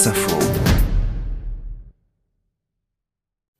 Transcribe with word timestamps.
France 0.00 0.06
Info. 0.06 0.50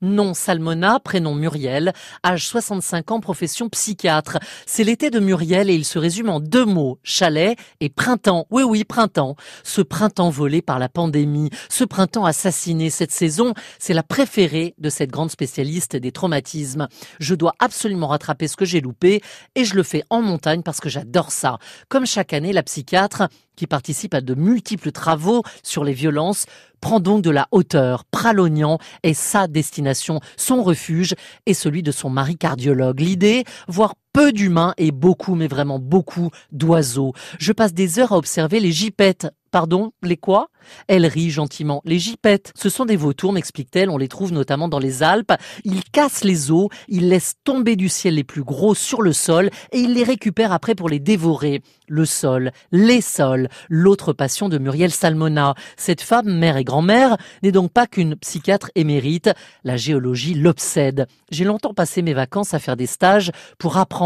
Nom 0.03 0.33
Salmona, 0.33 0.99
prénom 0.99 1.35
Muriel, 1.35 1.93
âge 2.25 2.47
65 2.47 3.11
ans, 3.11 3.21
profession 3.21 3.69
psychiatre. 3.69 4.39
C'est 4.65 4.83
l'été 4.83 5.11
de 5.11 5.21
Muriel 5.21 5.69
et 5.69 5.75
il 5.75 5.85
se 5.85 5.99
résume 5.99 6.31
en 6.31 6.41
deux 6.41 6.65
mots, 6.65 6.99
chalet 7.03 7.59
et 7.81 7.91
printemps. 7.91 8.47
Oui, 8.51 8.63
oui, 8.63 8.85
printemps. 8.85 9.37
Ce 9.63 9.83
printemps 9.83 10.31
volé 10.31 10.63
par 10.63 10.79
la 10.79 10.89
pandémie, 10.89 11.51
ce 11.69 11.85
printemps 11.85 12.25
assassiné, 12.25 12.89
cette 12.89 13.13
saison, 13.13 13.53
c'est 13.79 13.93
la 13.93 14.03
préférée 14.03 14.75
de 14.79 14.89
cette 14.89 15.11
grande 15.11 15.31
spécialiste 15.31 15.97
des 15.97 16.13
traumatismes. 16.13 16.89
Je 17.19 17.35
dois 17.35 17.53
absolument 17.59 18.09
rattraper 18.09 18.49
ce 18.49 18.57
que 18.57 18.65
j'ai 18.65 18.81
loupé 18.81 19.21
et 19.55 19.67
je 19.67 19.75
le 19.75 19.83
fais 19.83 20.05
en 20.09 20.23
montagne 20.23 20.63
parce 20.63 20.81
que 20.81 20.89
j'adore 20.89 21.31
ça. 21.31 21.59
Comme 21.91 22.07
chaque 22.07 22.33
année, 22.33 22.55
la 22.55 22.63
psychiatre 22.63 23.29
qui 23.61 23.67
participe 23.67 24.15
à 24.15 24.23
de 24.23 24.35
multiples 24.35 24.91
travaux 24.91 25.43
sur 25.63 25.85
les 25.85 25.93
violences, 25.93 26.47
prend 26.81 26.99
donc 26.99 27.21
de 27.21 27.29
la 27.29 27.47
hauteur. 27.51 28.05
Pralognan 28.11 28.79
est 29.03 29.13
sa 29.13 29.49
destination, 29.49 30.21
son 30.39 30.63
refuge 30.63 31.15
et 31.45 31.53
celui 31.53 31.83
de 31.83 31.93
son 31.93 32.09
mari 32.09 32.39
cardiologue. 32.39 33.01
L'idée, 33.01 33.45
voir 33.69 33.97
peu 34.13 34.33
d'humains 34.33 34.75
et 34.77 34.91
beaucoup, 34.91 35.35
mais 35.35 35.49
vraiment 35.49 35.79
beaucoup 35.79 36.31
d'oiseaux. 36.53 37.13
Je 37.39 37.53
passe 37.53 37.75
des 37.75 37.99
heures 37.99 38.13
à 38.13 38.19
observer 38.19 38.61
les 38.61 38.73
gypettes. 38.73 39.29
Pardon, 39.51 39.91
les 40.05 40.17
quoi? 40.17 40.49
Elle 40.87 41.07
rit 41.07 41.31
gentiment. 41.31 41.83
Les 41.85 41.99
gypettes, 41.99 42.53
ce 42.55 42.69
sont 42.69 42.85
des 42.85 42.95
vautours, 42.95 43.33
m'explique-t-elle. 43.33 43.91
On 43.91 43.99
les 43.99 44.07
trouve 44.07 44.33
notamment 44.33 44.69
dans 44.69 44.79
les 44.79 45.03
Alpes. 45.03 45.33
Ils 45.65 45.83
cassent 45.83 46.23
les 46.23 46.53
os, 46.53 46.69
ils 46.87 47.09
laissent 47.09 47.35
tomber 47.43 47.75
du 47.75 47.89
ciel 47.89 48.15
les 48.15 48.23
plus 48.23 48.45
gros 48.45 48.77
sur 48.77 49.03
le 49.03 49.13
sol 49.13 49.51
et 49.73 49.81
ils 49.81 49.93
les 49.93 50.05
récupèrent 50.05 50.53
après 50.53 50.77
pour 50.77 50.89
les 50.89 51.01
dévorer. 51.01 51.63
Le 51.89 52.05
sol, 52.05 52.53
les 52.71 53.01
sols, 53.01 53.49
l'autre 53.69 54.13
passion 54.13 54.49
de 54.49 54.59
Muriel 54.59 54.93
Salmona. 54.93 55.57
Cette 55.77 56.03
femme, 56.03 56.33
mère 56.33 56.57
et 56.57 56.63
grand-mère, 56.63 57.17
n'est 57.43 57.51
donc 57.51 57.73
pas 57.73 57.89
qu'une 57.89 58.15
psychiatre 58.15 58.71
émérite. 58.77 59.31
La 59.65 59.77
géologie 59.77 60.35
l'obsède. 60.35 61.09
J'ai 61.33 61.45
longtemps 61.45 61.75
passé 61.75 62.03
mes 62.03 62.15
vacances 62.15 62.55
à 62.55 62.61
faire 62.61 62.77
des 62.77 62.87
stages 62.87 63.33
pour 63.59 63.79
apprendre 63.79 64.00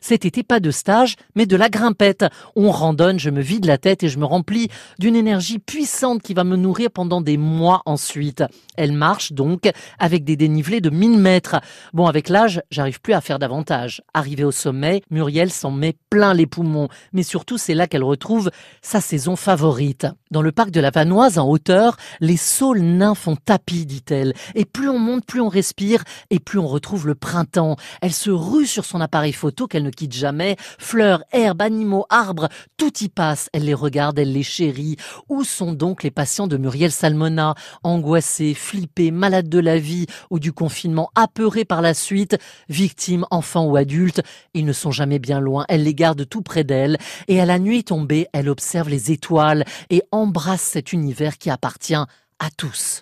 cet 0.00 0.24
été, 0.24 0.42
pas 0.42 0.60
de 0.60 0.70
stage, 0.70 1.16
mais 1.34 1.46
de 1.46 1.56
la 1.56 1.68
grimpette. 1.68 2.24
On 2.56 2.70
randonne, 2.70 3.18
je 3.18 3.30
me 3.30 3.40
vide 3.40 3.64
la 3.64 3.78
tête 3.78 4.02
et 4.02 4.08
je 4.08 4.18
me 4.18 4.24
remplis 4.24 4.68
d'une 4.98 5.16
énergie 5.16 5.58
puissante 5.58 6.22
qui 6.22 6.34
va 6.34 6.44
me 6.44 6.56
nourrir 6.56 6.90
pendant 6.90 7.20
des 7.20 7.36
mois 7.36 7.82
ensuite. 7.86 8.44
Elle 8.76 8.92
marche 8.92 9.32
donc 9.32 9.70
avec 9.98 10.24
des 10.24 10.36
dénivelés 10.36 10.80
de 10.80 10.90
1000 10.90 11.18
mètres. 11.18 11.56
Bon, 11.92 12.06
avec 12.06 12.28
l'âge, 12.28 12.62
j'arrive 12.70 13.00
plus 13.00 13.12
à 13.12 13.20
faire 13.20 13.38
davantage. 13.38 14.02
Arrivée 14.14 14.44
au 14.44 14.52
sommet, 14.52 15.02
Muriel 15.10 15.50
s'en 15.50 15.70
met 15.70 15.96
plein 16.10 16.34
les 16.34 16.46
poumons. 16.46 16.88
Mais 17.12 17.22
surtout, 17.22 17.58
c'est 17.58 17.74
là 17.74 17.86
qu'elle 17.86 18.04
retrouve 18.04 18.50
sa 18.82 19.00
saison 19.00 19.36
favorite. 19.36 20.06
Dans 20.30 20.42
le 20.42 20.52
parc 20.52 20.70
de 20.70 20.80
la 20.80 20.90
Vanoise, 20.90 21.38
en 21.38 21.48
hauteur, 21.48 21.96
les 22.20 22.36
saules 22.36 22.80
nains 22.80 23.14
font 23.14 23.36
tapis, 23.36 23.86
dit-elle. 23.86 24.32
Et 24.54 24.64
plus 24.64 24.88
on 24.88 24.98
monte, 24.98 25.24
plus 25.26 25.40
on 25.40 25.48
respire, 25.48 26.04
et 26.30 26.38
plus 26.38 26.58
on 26.58 26.66
retrouve 26.66 27.06
le 27.06 27.14
printemps. 27.14 27.76
Elle 28.00 28.12
se 28.12 28.30
rue 28.30 28.66
sur 28.66 28.84
son 28.84 29.00
appareil 29.00 29.32
photos 29.40 29.68
qu'elle 29.68 29.84
ne 29.84 29.90
quitte 29.90 30.12
jamais. 30.12 30.56
Fleurs, 30.78 31.24
herbes, 31.32 31.62
animaux, 31.62 32.04
arbres, 32.10 32.48
tout 32.76 32.92
y 33.00 33.08
passe. 33.08 33.48
Elle 33.52 33.64
les 33.64 33.74
regarde, 33.74 34.18
elle 34.18 34.32
les 34.32 34.42
chérit. 34.42 34.96
Où 35.28 35.44
sont 35.44 35.72
donc 35.72 36.02
les 36.02 36.10
patients 36.10 36.46
de 36.46 36.58
Muriel 36.58 36.92
Salmona? 36.92 37.54
Angoissés, 37.82 38.54
flippés, 38.54 39.10
malades 39.10 39.48
de 39.48 39.58
la 39.58 39.78
vie 39.78 40.06
ou 40.28 40.38
du 40.38 40.52
confinement, 40.52 41.10
apeurés 41.14 41.64
par 41.64 41.80
la 41.80 41.94
suite, 41.94 42.36
victimes, 42.68 43.24
enfants 43.30 43.64
ou 43.64 43.76
adultes. 43.76 44.20
Ils 44.52 44.66
ne 44.66 44.72
sont 44.72 44.92
jamais 44.92 45.18
bien 45.18 45.40
loin. 45.40 45.64
Elle 45.68 45.84
les 45.84 45.94
garde 45.94 46.28
tout 46.28 46.42
près 46.42 46.64
d'elle. 46.64 46.98
Et 47.28 47.40
à 47.40 47.46
la 47.46 47.58
nuit 47.58 47.84
tombée, 47.84 48.26
elle 48.34 48.50
observe 48.50 48.90
les 48.90 49.10
étoiles 49.10 49.64
et 49.88 50.02
embrasse 50.12 50.60
cet 50.60 50.92
univers 50.92 51.38
qui 51.38 51.48
appartient 51.48 51.94
à 51.94 52.50
tous. 52.56 52.98